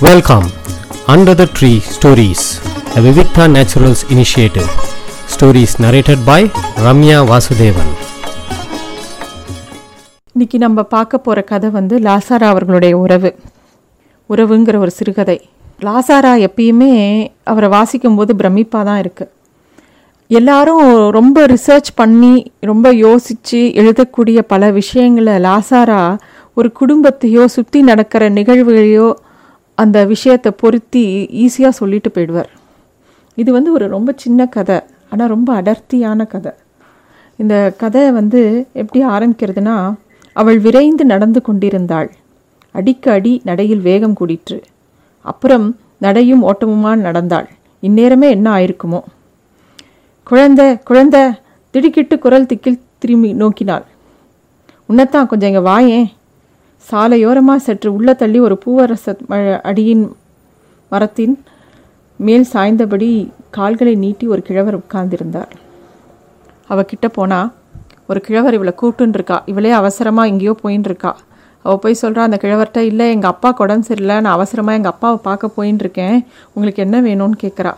[0.00, 0.46] Welcome,
[1.08, 2.40] Under the Tree Stories,
[2.90, 4.68] a Vivikta Naturals initiative.
[5.26, 6.40] Stories narrated by
[6.84, 7.88] Ramya Vasudevan.
[10.34, 13.30] இன்னைக்கு நம்ம பார்க்க போகிற கதை வந்து லாசாரா அவர்களுடைய உறவு
[14.30, 15.38] உறவுங்கிற ஒரு சிறுகதை
[15.80, 16.92] லாசாரா எப்பயுமே
[17.52, 19.32] அவரை வாசிக்கும்போது பிரமிப்பாக தான் இருக்குது
[20.30, 20.84] எல்லாரும்
[21.18, 26.02] ரொம்ப ரிசர்ச் பண்ணி ரொம்ப யோசித்து எழுதக்கூடிய பல விஷயங்களை லாசாரா
[26.56, 29.08] ஒரு குடும்பத்தையோ சுற்றி நடக்கிற நிகழ்வுகளையோ
[29.78, 31.02] அந்த விஷயத்தை பொருத்தி
[31.44, 32.50] ஈஸியாக சொல்லிட்டு போயிடுவார்.
[33.34, 34.78] இது வந்து ஒரு ரொம்ப சின்ன கதை
[35.10, 36.52] ஆனால் ரொம்ப அடர்த்தியான கதை.
[37.36, 38.40] இந்த கதை வந்து
[38.72, 39.76] எப்படி ஆரம்பிக்கிறதுனா
[40.32, 42.08] அவள் விரைந்து நடந்து கொண்டிருந்தாள்.
[42.70, 44.58] அடிக்க அடி நடையில் வேகம் கூடிற்று.
[45.20, 45.66] அப்புறம்
[45.98, 47.48] நடையும் ஓட்டமுமா நடந்தாள்.
[47.82, 49.00] இந்நேரமே என்ன ஆயிருக்குமோ.
[50.22, 51.22] குழந்தை குழந்தை
[51.70, 53.84] திடுக்கிட்டு குரல் திக்கில் திரும்பி நோக்கினாள்.
[54.88, 56.08] உன்னைத்தான் கொஞ்சம் இங்கே வாயேன்.
[56.90, 60.16] சாலையோரமாக சற்று உள்ள தள்ளி ஒரு பூவரச ம- அடியின்
[60.88, 61.44] மரத்தின்
[62.16, 65.50] மேல் சாய்ந்தபடி கால்களை நீட்டி ஒரு கிழவர் உட்கார்ந்திருந்தார்.
[66.66, 67.52] அவள் கிட்ட போனா
[68.06, 71.16] ஒரு கிழவர் இவளை கூப்பிட்டுன்னு இருக்கா இவளே அவசரமாக எங்கேயோ போயின்னு இருக்கா
[71.62, 74.20] அவள் போய் சொல்கிறா அந்த கிழவர்கிட்ட இல்லை எங்கள் அப்பா உடம்பு சரியில்லை.
[74.20, 77.72] நான் அவசரமாக எங்கள் அப்பாவை பார்க்க போயின்னு இருக்கேன் உங்களுக்கு என்ன வேணும்னு கேட்குறா.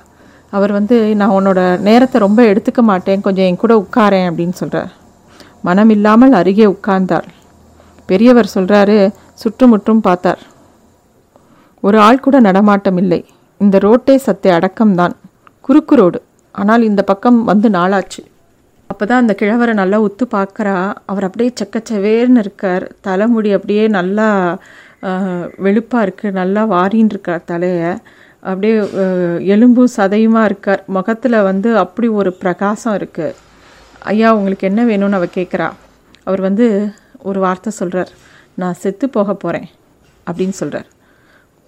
[0.51, 3.21] அவர் வந்து நான் உன்னோட நேரத்தை ரொம்ப எடுத்துக்க மாட்டேன்.
[3.21, 4.93] கொஞ்சம் என் கூட உட்காரேன் அப்படின்னு சொல்கிறார்
[5.63, 7.29] மனம் இல்லாமல் அருகே உட்கார்ந்தாள்
[8.11, 8.99] பெரியவர் சொல்கிறாரு
[9.43, 10.43] சுற்றுமுற்றும் பார்த்தார்.
[11.87, 13.21] ஒரு ஆள் கூட நடமாட்டம் இல்லை.
[13.61, 15.15] இந்த ரோட்டே சத்தே அடக்கம்தான்.
[15.67, 16.19] குறுக்கு ரோடு
[16.55, 18.23] ஆனால் இந்த பக்கம் வந்து நாளாச்சு.
[18.91, 20.77] அப்பதான் அந்த கிழவரை நல்லா உத்து பார்க்கறா.
[21.11, 22.85] அவர் அப்படியே செக்கச்சவேர்னு இருக்கார்.
[23.07, 24.29] தலைமுடி அப்படியே நல்லா
[25.65, 27.91] வெளுப்பாக இருக்குது நல்லா வாரின்னு இருக்கார் தலையை.
[28.49, 28.75] அப்படியே
[29.55, 30.83] எலும்பும் சதையுமாக இருக்கார்.
[30.97, 33.37] முகத்தில் வந்து அப்படி ஒரு பிரகாசம் இருக்குது
[34.13, 35.69] ஐயா உங்களுக்கு என்ன வேணும்னு அவ கேட்குறா
[36.29, 36.67] அவர் வந்து
[37.21, 38.11] ஒரு வார்த்தை சொல்கிறார்
[38.55, 39.69] நான் செத்து போக போகிறேன்
[40.27, 40.89] அப்படின்னு சொல்கிறார்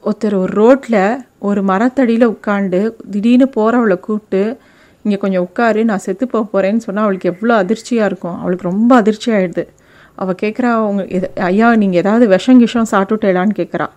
[0.05, 4.59] ஒருத்தர் ஒரு ரோட்டில் ஒரு மரத்தடியில் உட்காந்து திடீர்னு போகிறவளை கூப்பிட்டு
[5.05, 8.39] இங்கே கொஞ்சம் உட்காரு நான் செத்து போக போகிறேன்னு சொன்னால் அவளுக்கு எவ்வளோ அதிர்ச்சியாக இருக்கும்.
[8.41, 9.69] அவளுக்கு ரொம்ப அதிர்ச்சி ஆகிடுது
[10.15, 11.03] அவள் கேட்குறா அவங்க
[11.43, 13.89] ஐயா நீங்கள் ஏதாவது விஷம் கிஷம் சாப்பிட்டுட்டேலான்னு கேட்குறா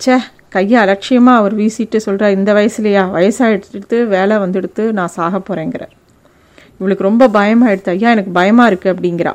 [0.00, 0.16] ச்சே
[0.48, 5.94] கையை அலட்சியமாக அவர் வீசிட்டு சொல்கிறா இந்த வயசுலையா வயசாகிடுத்து வேலை வந்துடுத்து நான் சாக போகிறேங்கிறார்
[6.80, 9.34] இவளுக்கு ரொம்ப பயமாயிடுது ஐயா எனக்கு பயமாக இருக்குது அப்படிங்கிறா.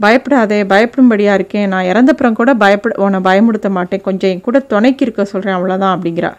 [0.00, 1.68] பயப்படாதே பயப்படும்படியாக இருக்கேன்.
[1.72, 4.04] நான் இறந்தப்புறம் கூட பயப்பட உன்னை பயமுடுத்த மாட்டேன்.
[4.08, 6.32] கொஞ்சம் என் கூட துணைக்கு இருக்க சொல்கிறேன் அவ்வளோதான் அப்படிங்கிறா.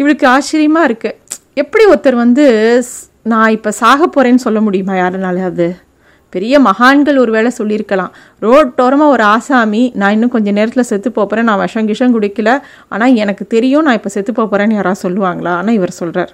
[0.00, 1.18] இவளுக்கு ஆச்சரியமாக இருக்குது
[1.62, 2.44] எப்படி ஒருத்தர் வந்து
[3.32, 5.66] நான் இப்போ சாக போகிறேன்னு சொல்ல முடியுமா யாருனால அது
[6.32, 8.12] பெரிய மகான்கள் ஒரு வேளை சொல்லியிருக்கலாம்.
[8.44, 12.50] ரோட்டோரமாக ஒரு ஆசாமி நான் இன்னும் கொஞ்சம் நேரத்தில் செத்து போகிறேன் நான் விஷம் கிஷம் குடிக்கல.
[12.92, 15.52] ஆனால் எனக்கு தெரியும் நான் இப்போ செத்து போகிறேன்னு யாராவது சொல்லுவாங்களா?
[15.60, 16.32] ஆனால் இவர் சொல்கிறார்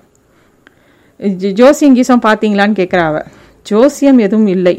[1.61, 3.19] ஜோசியம் கீசம் பார்த்தீங்களான்னு கேட்குறா அவ.
[3.71, 4.77] ஜோசியம் எதுவும் இல்லை.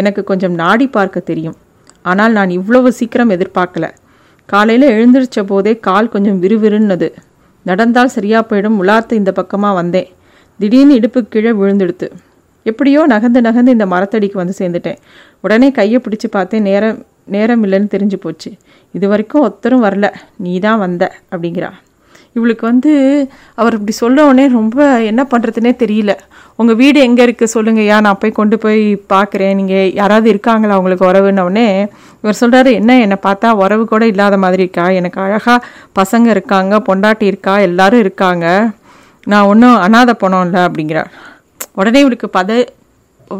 [0.00, 1.56] எனக்கு கொஞ்சம் நாடி பார்க்க தெரியும்.
[2.02, 3.88] ஆனால் நான் இவ்வளவு சீக்கிரம் எதிர்பார்க்கல.
[4.48, 7.08] காலையில் எழுந்திருச்ச போதே கால் கொஞ்சம் விறுவிறுன்னது.
[7.66, 10.08] நடந்தால் சரியா போயிடும் உலாத்து இந்த பக்கமாக வந்தேன்.
[10.60, 12.08] திடீர்னு இடுப்பு கீழே விழுந்துடுத்து.
[12.70, 14.98] எப்படியோ நகர்ந்து நகர்ந்து இந்த மரத்தடிக்கு வந்து சேர்ந்துட்டேன்.
[15.40, 16.98] உடனே கையை பிடிச்சு பார்த்தேன் நேரம்
[17.34, 18.50] நேரம் இல்லைன்னு தெரிஞ்சு போச்சு.
[18.92, 20.06] இது வரைக்கும் ஒருத்தரும் வரல.
[20.36, 21.70] நீ தான் வந்த அப்படிங்கிறா.
[22.36, 22.92] இவளுக்கு வந்து
[23.60, 24.76] அவர் இப்படி சொல்ல உடனே ரொம்ப
[25.10, 26.12] என்ன பண்ணுறதுனே தெரியல.
[26.60, 28.82] உங்கள் வீடு எங்கே இருக்குது சொல்லுங்கய்யா நான் போய் கொண்டு போய்
[29.12, 31.64] பார்க்குறேன் நீங்கள் யாராவது இருக்காங்களா அவங்களுக்கு உறவுன்ன
[32.22, 34.84] இவர் சொல்கிறாரு என்ன என்னை பார்த்தா உறவு கூட இல்லாத மாதிரி இருக்கா?
[34.98, 35.56] எனக்கு அழகாக
[36.00, 37.58] பசங்க இருக்காங்க பொண்டாட்டி இருக்கா?
[37.68, 38.46] எல்லாரும் இருக்காங்க.
[39.26, 41.10] நான் ஒன்றும் அனாதை பணம் இல்லை அப்படிங்கிறார்.
[41.74, 42.60] உடனே இவளுக்கு பத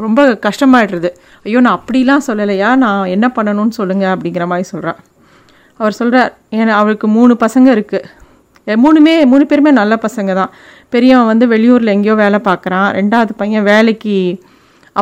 [0.07, 1.09] ரொம்ப கஷ்டமாயிடுறது.
[1.47, 2.69] ஐயோ நான் அப்படிலாம் சொல்லலையா?
[2.85, 4.95] நான் என்ன பண்ணணும்னு சொல்லுங்கள் அப்படிங்கிற மாதிரி சொல்றா.
[5.81, 8.09] அவர் சொல்கிறார் ஏன்னா அவளுக்கு மூணு பசங்க இருக்குது
[8.85, 10.53] மூணுமே மூணு பேருமே நல்ல பசங்க தான்.
[10.95, 12.89] பெரியவன் வந்து வெளியூரில் எங்கேயோ வேலை பார்க்குறான்.
[12.99, 14.17] ரெண்டாவது பையன் வேலைக்கு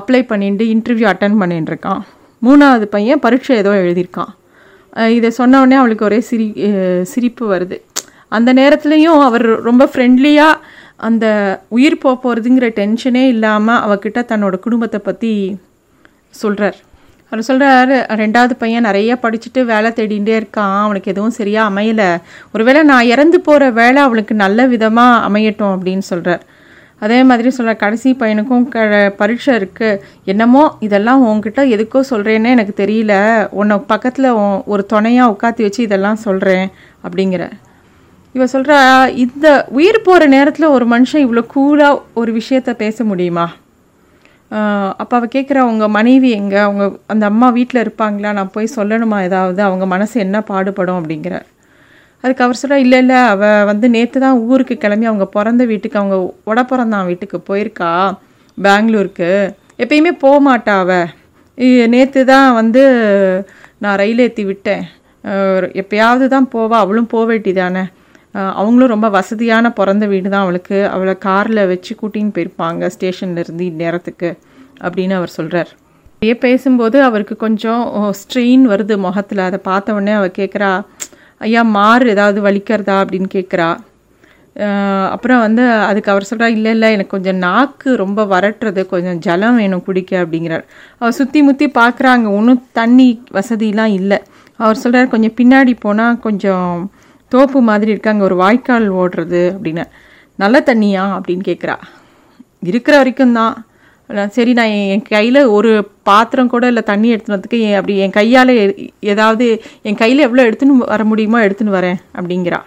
[0.00, 2.02] அப்ளை பண்ணிட்டு இன்டர்வியூ அட்டன் பண்ணிட்டு இருக்கான்.
[2.46, 4.32] மூணாவது பையன் பரீட்சை ஏதோ எழுதியிருக்கான்.
[5.16, 6.46] இதை சொன்ன அவளுக்கு ஒரே சிரி
[7.12, 7.76] சிரிப்பு வருது.
[8.36, 10.62] அந்த நேரத்துலையும் அவர் ரொம்ப ஃப்ரெண்ட்லியாக
[11.08, 11.26] அந்த
[11.76, 15.32] உயிர் போக போகிறதுங்கிற டென்ஷனே இல்லாமல் அவகிட்ட தன்னோட குடும்பத்தை பற்றி
[16.42, 16.78] சொல்கிறார்
[17.32, 20.78] அவர் சொல்கிறாரு ரெண்டாவது பையன் நிறைய படிச்சுட்டு வேலை தேடிகிட்டே இருக்கான்.
[20.84, 22.08] அவனுக்கு எதுவும் சரியாக அமையலை.
[22.54, 26.44] ஒருவேளை நான் இறந்து போகிற வேலை அவளுக்கு நல்ல விதமாக அமையட்டும் அப்படின்னு சொல்கிறார்
[27.04, 28.78] அதே மாதிரி சொல்கிற கடைசி பையனுக்கும் க
[29.20, 30.00] பரீட்சை இருக்குது
[30.32, 33.14] என்னமோ இதெல்லாம் உங்ககிட்ட எதுக்கோ சொல்கிறேன்னு எனக்கு தெரியல.
[33.60, 34.28] உன்னை பக்கத்தில்
[34.72, 36.66] ஒரு துணையாக உட்காத்தி வச்சு இதெல்லாம் சொல்கிறேன்
[37.06, 37.46] அப்படிங்கிற
[38.34, 38.78] இவ சொல்கிறா
[39.24, 39.46] இந்த
[39.78, 43.46] உயிர் போகிற நேரத்தில் ஒரு மனுஷன் இவ்வளோ கூலாக ஒரு விஷயத்த பேச முடியுமா?
[45.00, 46.58] அப்போ அவள் கேட்குற அவங்க மனைவி எங்கே?
[46.66, 48.30] அவங்க அந்த அம்மா வீட்டில் இருப்பாங்களா?
[48.38, 49.60] நான் போய் சொல்லணுமா ஏதாவது?
[49.68, 50.98] அவங்க மனசு என்ன பாடுபடும்?
[51.00, 51.46] அப்படிங்கிறார்.
[52.24, 56.16] அதுக்கு அவர் சொல்கிறா இல்லை இல்லை அவள் வந்து நேற்று தான் ஊருக்கு கிளம்பி அவங்க பிறந்த வீட்டுக்கு அவங்க
[56.50, 57.90] உட பிறந்தான் வீட்டுக்கு போயிருக்கா
[58.58, 59.30] பெங்களூருக்கு.
[59.84, 62.82] எப்பயுமே போக மாட்டா அவள் நேற்று தான் வந்து
[63.84, 64.84] நான் ரயில் ஏற்றி விட்டேன்.
[65.80, 67.84] எப்பயாவது தான் போவா அவளும் போக வேண்டியதானே.
[68.34, 70.78] அவங்களும் ரொம்ப வசதியான பிறந்த வீடு தான் அவளுக்கு.
[70.94, 74.30] அவளை காரில் வச்சு கூட்டின்னு போயிருப்பாங்க ஸ்டேஷன்லேருந்து இந்நேரத்துக்கு
[74.86, 75.70] அப்படின்னு அவர் சொல்கிறார்
[76.12, 77.82] அப்படியே பேசும்போது அவருக்கு கொஞ்சம்
[78.18, 79.46] ஸ்ட்ரெயின் வருது முகத்தில்.
[79.48, 80.72] அதை பார்த்த உடனே அவ கேட்குறா
[81.40, 82.96] ஐயா மாறு ஏதாவது வலிக்கிறதா?
[83.02, 83.68] அப்படின்னு கேட்குறா
[85.14, 89.84] அப்புறம் வந்து அதுக்கு அவர் சொல்கிறா இல்லை இல்லை எனக்கு கொஞ்சம் நாக்கு ரொம்ப வரட்டுறது கொஞ்சம் ஜலம் வேணும்
[89.86, 90.64] குடிக்க அப்படிங்கிறார்.
[91.00, 94.18] அவர் சுற்றி முற்றி பார்க்குறாங்க ஒன்றும் தண்ணி வசதிலாம் இல்லை.
[94.60, 96.66] அவர் சொல்கிறார் கொஞ்சம் பின்னாடி போனால் கொஞ்சம்
[97.32, 99.84] தோப்பு மாதிரி இருக்கு அங்கே ஒரு வாய்க்கால் ஓடுறது அப்படின்னு.
[100.38, 101.76] நல்ல தண்ணியா அப்படின்னு கேட்குறா
[102.70, 103.54] இருக்கிற வரைக்கும் தான்
[104.36, 105.70] சரி நான் என் கையில் ஒரு
[106.08, 108.52] பாத்திரம் கூட இல்லை தண்ணி எடுத்துன்னு என் அப்படி என் கையால்
[109.12, 109.46] ஏதாவது
[109.88, 112.60] என் கையில் எவ்வளோ எடுத்துன்னு வர முடியுமோ எடுத்துன்னு வரேன் அப்படிங்கிறா.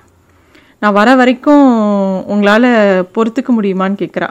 [0.81, 1.65] நான் வர வரைக்கும்
[2.33, 2.69] உங்களால்
[3.15, 4.29] பொறுத்துக்க முடியுமான்னு கேட்குறா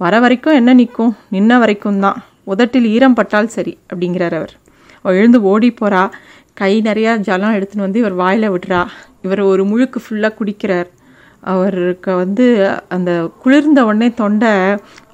[0.00, 2.18] வர வரைக்கும் என்ன நிற்கும் நின்ன வரைக்கும் தான்
[2.52, 4.54] உதட்டில் ஈரம் பட்டால் சரி அப்படிங்கிறார் அவர்.
[5.02, 6.02] அவள் எழுந்து ஓடி போகிறா
[6.60, 8.82] கை நிறையா ஜலம் எடுத்துன்னு வந்து இவர் வாயில் விடுறா
[9.24, 10.88] இவர் ஒரு முழுக்கு ஃபுல்லாக குடிக்கிறார்.
[11.52, 12.44] அவருக்கு வந்து
[12.94, 13.10] அந்த
[13.42, 14.52] குளிர்ந்த உடனே தொண்டை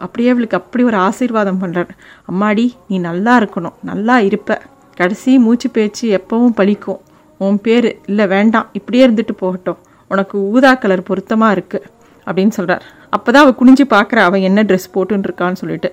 [0.04, 1.90] அப்படியே அவளுக்கு அப்படி ஒரு ஆசீர்வாதம் பண்ணுறார்
[2.30, 3.76] அம்மாடி நீ நல்லா இருக்கணும்.
[3.90, 4.58] நல்லா இருப்ப.
[5.00, 7.00] கடைசி மூச்சு பேச்சு எப்பவும் பழிக்கும்
[7.44, 8.68] உன் பேர் இல்லை வேண்டாம்.
[8.78, 9.80] இப்படியே இருந்துட்டு போகட்டும்.
[10.12, 11.86] உனக்கு ஊதா கலர் பொருத்தமாக இருக்குது
[12.26, 12.84] அப்படின்னு சொல்கிறார்
[13.14, 15.90] அப்போ தான் அவள் குனிஞ்சு பார்க்குறா அவன் என்ன ட்ரெஸ் போட்டுன்னு இருக்கான்னு சொல்லிட்டு.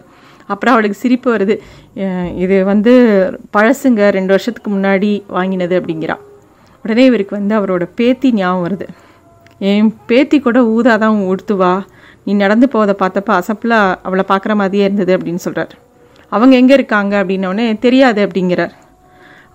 [0.52, 1.56] அப்புறம் அவளுக்கு சிரிப்பு வருது.
[2.44, 2.94] இது வந்து
[3.56, 4.02] பழசுங்க.
[4.18, 6.18] ரெண்டு வருஷத்துக்கு முன்னாடி வாங்கினது அப்படிங்கிறா.
[6.84, 8.88] உடனே இவருக்கு வந்து அவரோட பேத்தி ஞாபகம் வருது.
[9.70, 11.74] என் பேத்தி கூட ஊதா தான் உடுத்துவா
[12.26, 13.76] நீ நடந்து போவதை பார்த்தப்ப அசப்பில்
[14.08, 15.74] அவளை பார்க்குற மாதிரியே இருந்தது அப்படின்னு சொல்கிறார்
[16.32, 17.14] அவங்க எங்கே இருக்காங்க?
[17.22, 18.74] அப்படின்னோடனே தெரியாது அப்படிங்கிறார்.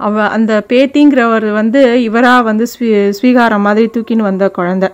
[0.06, 2.88] அவ அந்த பேத்திங்கிறவர் வந்து இவராக வந்து ஸ்வீ
[3.18, 4.86] ஸ்வீகாரம் மாதிரி தூக்கின்னு வந்த குழந்த.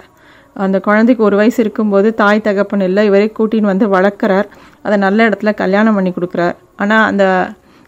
[0.56, 4.48] அந்த குழந்தைக்கு ஒரு வயசு இருக்கும்போது தாய் தகப்பன் இல்லை இவரே கூட்டின்னு வந்து வளர்க்குறார்.
[4.82, 6.56] அதை நல்ல இடத்துல கல்யாணம் பண்ணி கொடுக்குறார்.
[6.76, 7.24] ஆனால் அந்த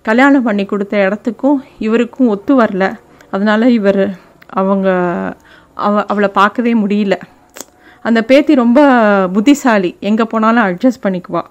[0.05, 2.87] கல்யாணம் பண்ணி கொடுத்த இடத்துக்கும் இவருக்கும் ஒத்து வரல.
[3.31, 4.05] அதனால இவர்
[4.47, 4.89] அவங்க
[5.75, 7.17] அவ அவளை பார்க்கவே முடியல.
[8.05, 8.81] அந்த பேத்தி ரொம்ப
[9.35, 9.91] புத்திசாலி.
[10.09, 11.43] எங்கே போனாலும் அட்ஜஸ்ட் பண்ணிக்குவா.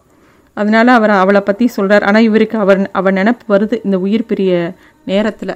[0.53, 4.73] அதனால் அவர் அவளை பற்றி சொல்கிறார் ஆனால் இவருக்கு அவர் அவர் நினப்பு வருது இந்த உயிர் பிரிய
[5.11, 5.55] நேரத்தில்.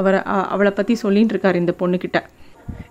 [0.00, 0.16] அவர்
[0.54, 2.20] அவளை பற்றி சொல்லின்னு இருக்கார் இந்த பொண்ணுக்கிட்ட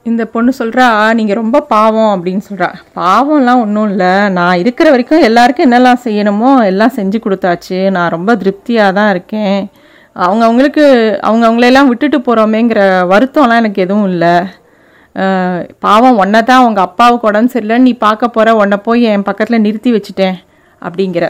[0.09, 0.87] இந்த பொண்ணு சொல்கிறா
[1.19, 2.67] நீங்கள் ரொம்ப பாவம் அப்படின்னு சொல்கிறா
[2.99, 4.11] பாவம்லாம் ஒன்றும் இல்லை.
[4.37, 7.79] நான் இருக்கிற வரைக்கும் எல்லாருக்கும் என்னெல்லாம் செய்யணுமோ எல்லாம் செஞ்சு கொடுத்தாச்சு.
[7.95, 9.59] நான் ரொம்ப திருப்தியாக தான் இருக்கேன்.
[10.15, 10.83] அவங்க அவங்களுக்கு
[11.27, 12.81] அவங்க அவங்களையெல்லாம் விட்டுட்டு போகிறோமேங்கிற
[13.11, 14.33] வருத்தம்லாம் எனக்கு எதுவும் இல்லை.
[15.85, 19.91] பாவம் உன்னை தான் அவங்க அப்பாவுக்கு உடம்பு சரியில்லைன்னு நீ பார்க்க போகிற உன்னை போய் என் பக்கத்தில் நிறுத்தி
[19.95, 20.37] வச்சுட்டேன்
[20.81, 21.25] அப்படிங்கிற.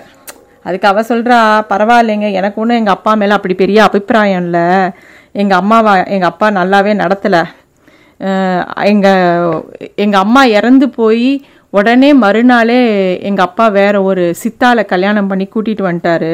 [0.68, 1.38] அதுக்கு அவள் சொல்கிறா
[1.72, 4.68] பரவாயில்லைங்க எனக்கு ஒன்றும் எங்கள் அப்பா மேலே அப்படி பெரிய அபிப்பிராயம் இல்லை.
[5.42, 7.44] எங்கள் அம்மாவை எங்கள் அப்பா நல்லாவே நடத்தலை.
[8.92, 9.64] எங்கள்
[10.04, 11.30] எங்கள் அம்மா இறந்து போய்
[11.78, 12.82] உடனே மறுநாளே
[13.30, 16.34] எங்கள் அப்பா வேற ஒரு சித்தால கல்யாணம் பண்ணி கூட்டிகிட்டு வந்துட்டாரு.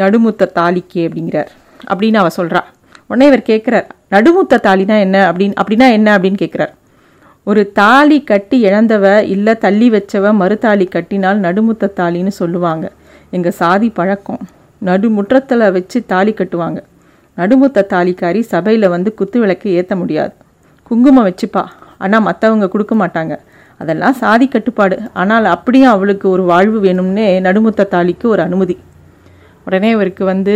[0.00, 1.50] நடுமுத்த தாலிக்கு அப்படிங்கிறார்.
[1.86, 2.60] அப்படின்னு அவ சொல்கிறா
[3.06, 5.32] உடனே இவர் கேட்குறார் நடுமுத்த தாலினா என்ன?
[5.32, 6.18] அப்படின்னு அப்படின்னா என்ன?
[6.18, 6.78] அப்படின்னு கேட்குறார்
[7.44, 12.90] ஒரு தாலி கட்டி இழந்தவ இல்லை தள்ளி வச்சவ மறுதாலி கட்டினால் நடுமுத்த தாலின்னு சொல்லுவாங்க.
[13.30, 14.38] எங்கள் சாதி பழக்கம்.
[14.84, 16.82] நடுமுற்றத்தில் வச்சு தாலி கட்டுவாங்க.
[17.36, 20.32] நடுமுத்த தாலிக்காரி சபையில் வந்து குத்து விளக்கு ஏற்ற முடியாது.
[20.82, 21.64] குங்குமம் வச்சுப்பா.
[21.98, 23.38] ஆனால் மற்றவங்க கொடுக்க மாட்டாங்க.
[23.78, 25.00] அதெல்லாம் சாதி கட்டுப்பாடு.
[25.12, 28.78] ஆனால் அப்படியும் அவளுக்கு ஒரு வாழ்வு வேணும்னே நடுமுத்த தாலிக்கு ஒரு அனுமதி.
[29.64, 30.54] உடனே இவருக்கு வந்து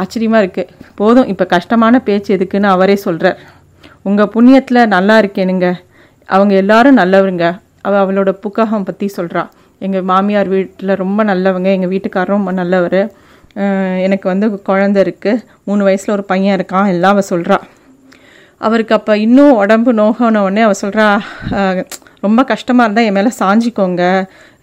[0.00, 0.70] ஆச்சரியமாக இருக்குது
[1.00, 3.38] போதும் இப்போ கஷ்டமான பேச்சு எதுக்குன்னு அவரே சொல்கிறார்
[4.08, 5.66] உங்கள் புண்ணியத்தில் நல்லா இருக்கேனுங்க.
[6.34, 7.46] அவங்க எல்லாரும் நல்லவருங்க.
[7.86, 9.42] அவள் அவளோட புக்ககம் பற்றி சொல்கிறா
[9.86, 11.68] எங்கள் மாமியார் வீட்டில் ரொம்ப நல்லவங்க.
[11.76, 13.00] எங்கள் வீட்டுக்காரரும் ரொம்ப நல்லவர்.
[14.06, 16.90] எனக்கு வந்து குழந்த இருக்குது மூணு வயசில் ஒரு பையன் இருக்கான்.
[16.94, 17.58] எல்லாம் அவள் சொல்கிறா
[18.66, 21.06] அவருக்கு அப்போ இன்னும் உடம்பு நோகன உடனே அவள் சொல்கிறா
[22.26, 24.02] ரொம்ப கஷ்டமாக இருந்தால் என் மேலே சாஞ்சிக்கோங்க.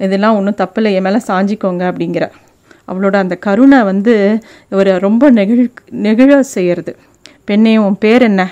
[0.05, 0.91] இதெல்லாம் ஒன்றும் தப்பில்லை.
[0.97, 2.27] என் மேலே சாஞ்சிக்கோங்க அப்படிங்கிற.
[2.89, 6.95] அவளோட அந்த கருணை வந்து இவரை ரொம்ப நெகிழ் நெகிழ செய்கிறது
[7.43, 8.49] பெண்ணே உன் பேர் என்ன?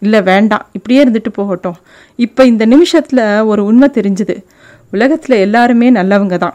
[0.00, 0.66] இல்லை வேண்டாம்.
[0.72, 1.76] இப்படியே இருந்துட்டு போகட்டும்.
[2.16, 4.44] இப்போ இந்த நிமிஷத்தில் ஒரு உண்மை தெரிஞ்சுது.
[4.90, 6.54] உலகத்தில் எல்லாருமே நல்லவங்க தான்.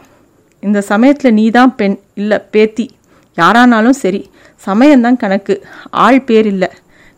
[0.60, 2.90] இந்த சமயத்தில் நீ தான் பெண் இல்லை பேத்தி.
[3.36, 4.30] யாரானாலும் சரி
[4.66, 5.66] சமயம்தான் கணக்கு.
[5.90, 6.68] ஆள் பேர் இல்லை.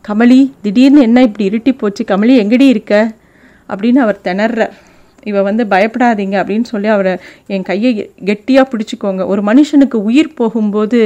[0.09, 2.05] கமலி திடீர்னு என்ன இப்படி இருட்டி போச்சு?
[2.05, 3.13] கமலி எங்கடி இருக்க?
[3.69, 4.71] அப்படின்னு அவர் திணறார்.
[5.31, 7.13] இவ வந்து பயப்படாதீங்க அப்படின்னு சொல்லி அவரை
[7.55, 7.91] என் கையை
[8.29, 9.23] கெட்டியாக பிடிச்சிக்கோங்க.
[9.33, 11.01] ஒரு மனுஷனுக்கு உயிர் போகும்போது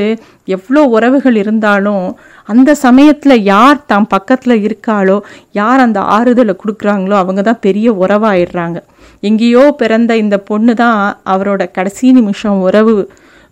[0.57, 2.07] எவ்வளோ உறவுகள் இருந்தாலும்
[2.52, 5.19] அந்த சமயத்தில் யார் தாம் பக்கத்தில் இருக்காளோ
[5.61, 8.79] யார் அந்த ஆறுதலை கொடுக்குறாங்களோ அவங்க தான் பெரிய உறவாயிடுறாங்க.
[9.29, 11.00] எங்கேயோ பிறந்த இந்த பொண்ணு தான்
[11.35, 12.97] அவரோட கடைசி நிமிஷம் உறவு.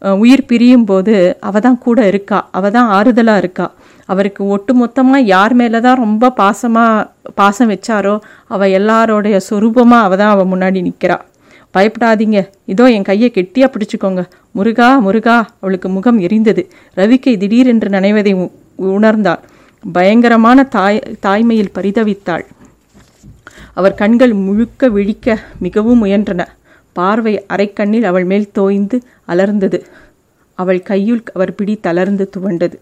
[0.01, 2.49] உயிர் பிரியும் போது அவ தான் கூட இருக்கா?
[2.53, 3.73] அவ தான் ஆறுதலாக இருக்கா?
[4.05, 10.31] அவருக்கு ஒட்டு மொத்தமாக யார் மேலே தான் ரொம்ப பாசமாக பாசம் வச்சாரோ அவள் எல்லாரோடைய சொரூபமாக அவள் தான்
[10.31, 11.21] அவள் முன்னாடி நிற்கிறா
[11.79, 12.49] பயப்படாதீங்க.
[12.65, 14.29] இதோ என் கையை கெட்டியாக பிடிச்சிக்கோங்க.
[14.51, 16.69] முருகா முருகா அவளுக்கு முகம் எரிந்தது.
[16.97, 19.39] ரவிக்கை திடீரென்று நினைவதை உ- உணர்ந்தாள்.
[19.93, 22.45] பயங்கரமான தாய் தாய்மையில் பரிதவித்தாள்.
[23.75, 26.47] அவர் கண்கள் முழுக்க விழிக்க மிகவும் முயன்றன.
[26.93, 29.81] பார்வை அரைக்கண்ணில் அவள் மேல் தோய்ந்து அலர்ந்தது.
[30.55, 32.77] அவள் கையுள் அவர் பிடி தளர்ந்து துவண்டது.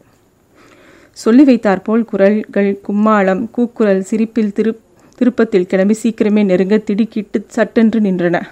[1.13, 4.81] சொல்லி வைத்தாற்போல் குரல்கள் கும்மாளம் கூக்குரல் சிரிப்பில் திரு
[5.19, 8.43] திருப்பத்தில் கிளம்பி சீக்கிரமே நெருங்க திடுக்கிட்டு சட்டென்று நின்றன.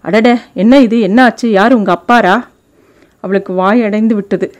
[0.00, 1.00] அடட என்ன இது?
[1.00, 1.50] என்ன ஆச்சு?
[1.50, 2.48] யார் உங்க அப்பாரா?
[3.20, 4.52] அவளுக்கு வாய் அடைந்து விட்டது.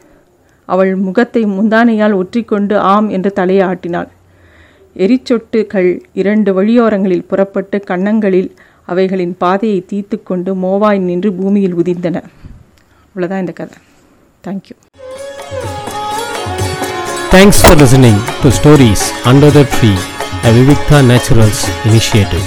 [0.68, 4.08] அவள் முகத்தை முந்தானையால் ஒற்றிக்கொண்டு ஆம் என்று தலையை ஆட்டினாள்.
[4.96, 8.50] எரிச்சொட்டுகள் இரண்டு வழியோரங்களில் புறப்பட்டு கன்னங்களில்
[8.88, 12.16] அவைகளின் பாதையை தீர்த்து கொண்டு மோவாய் நின்று பூமியில் உதிர்ந்தன
[13.08, 13.78] அவ்வளோதான் இந்த கதை
[14.44, 14.76] thank you
[17.32, 19.92] thanks for listening to stories under the tree
[20.42, 22.46] a Vivikta Naturals initiative